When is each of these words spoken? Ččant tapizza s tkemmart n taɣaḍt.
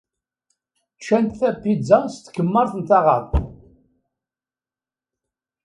Ččant 0.97 1.37
tapizza 1.39 1.99
s 2.13 2.15
tkemmart 2.17 2.73
n 2.79 2.81
taɣaḍt. 2.89 3.33